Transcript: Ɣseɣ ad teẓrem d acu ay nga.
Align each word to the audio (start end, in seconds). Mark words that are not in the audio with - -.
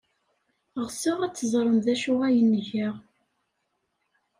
Ɣseɣ 0.85 1.17
ad 1.21 1.33
teẓrem 1.35 1.77
d 1.85 1.87
acu 1.93 2.13
ay 2.27 2.37
nga. 2.51 2.89